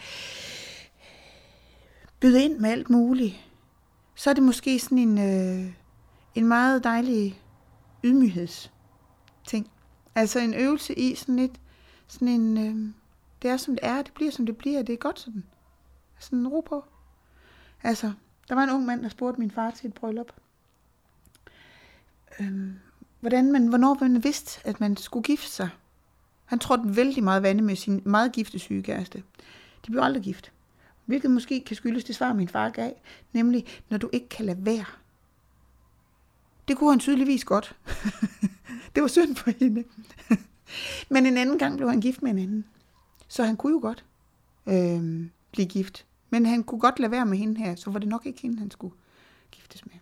[2.19, 3.35] byde ind med alt muligt,
[4.15, 5.73] så er det måske sådan en, øh,
[6.35, 7.41] en meget dejlig
[8.03, 8.71] ydmygheds
[9.47, 9.71] ting.
[10.15, 11.59] Altså en øvelse i sådan lidt,
[12.07, 12.93] sådan en, øh,
[13.41, 15.43] det er som det er, det bliver som det bliver, det er godt sådan.
[16.19, 16.85] Sådan en ro på.
[17.83, 18.11] Altså,
[18.49, 20.33] der var en ung mand, der spurgte min far til et bryllup.
[22.39, 22.79] Øhm,
[23.19, 25.69] hvordan man, hvornår man vidste, at man skulle gifte sig.
[26.45, 29.23] Han trådte vældig meget vande med sin meget gifte syge kæreste.
[29.85, 30.51] De blev aldrig gift.
[31.09, 32.93] Hvilket måske kan skyldes det svar, min far gav,
[33.33, 34.85] nemlig, når du ikke kan lade være.
[36.67, 37.75] Det kunne han tydeligvis godt.
[38.95, 39.83] det var synd for hende.
[41.13, 42.65] Men en anden gang blev han gift med en anden.
[43.27, 44.05] Så han kunne jo godt
[44.67, 46.05] øh, blive gift.
[46.29, 48.59] Men han kunne godt lade være med hende her, så var det nok ikke hende,
[48.59, 48.95] han skulle
[49.51, 49.95] giftes med.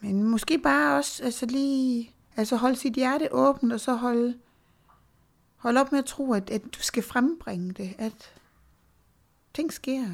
[0.00, 4.38] Men måske bare også altså lige altså holde sit hjerte åbent, og så holde,
[5.56, 8.34] holde op med at tro, at, at du skal frembringe det, at
[9.54, 10.04] ting sker.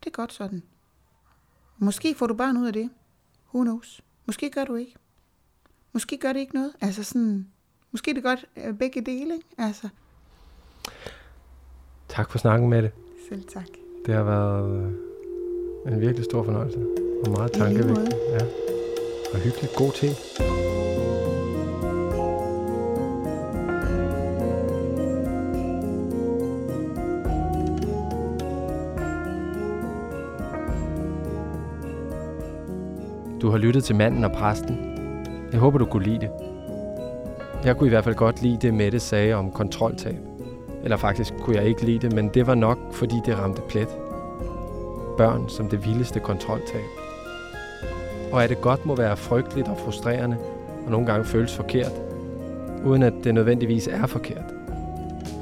[0.00, 0.62] Det er godt sådan.
[1.78, 2.90] Måske får du børn ud af det.
[3.54, 4.02] Who knows?
[4.26, 4.94] Måske gør du ikke.
[5.92, 6.72] Måske gør det ikke noget.
[6.80, 7.46] Altså sådan,
[7.92, 8.46] måske det godt
[8.78, 9.48] begge dele, ikke?
[9.58, 9.88] Altså.
[12.08, 12.90] Tak for snakken med det.
[13.28, 13.68] Selv tak.
[14.06, 16.86] Det har været øh, en virkelig stor fornøjelse.
[17.26, 18.16] Og meget tankevækkende.
[18.30, 18.44] Ja.
[19.32, 19.72] Og hyggeligt.
[19.76, 20.14] God ting.
[33.46, 34.78] Du har lyttet til Manden og Præsten.
[35.52, 36.30] Jeg håber, du kunne lide det.
[37.64, 40.16] Jeg kunne i hvert fald godt lide det, Mette sagde om kontroltab.
[40.84, 43.88] Eller faktisk kunne jeg ikke lide det, men det var nok, fordi det ramte plet.
[45.18, 46.84] Børn som det vildeste kontroltab.
[48.32, 50.36] Og at det godt må være frygteligt og frustrerende,
[50.84, 51.92] og nogle gange føles forkert,
[52.84, 54.54] uden at det nødvendigvis er forkert.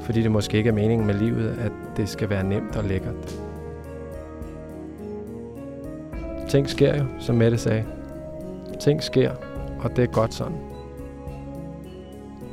[0.03, 3.39] Fordi det måske ikke er meningen med livet, at det skal være nemt og lækkert.
[6.55, 7.83] Ting sker jo, som Mette sagde.
[8.79, 9.31] Ting sker,
[9.79, 10.57] og det er godt sådan.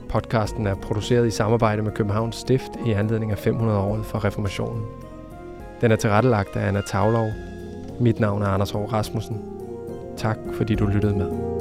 [0.09, 4.85] Podcasten er produceret i samarbejde med Københavns Stift i anledning af 500-året for reformationen.
[5.81, 7.29] Den er tilrettelagt af Anna Tavlov.
[8.01, 9.43] Mit navn er Anders Hård Rasmussen.
[10.17, 11.52] Tak fordi du lyttede med.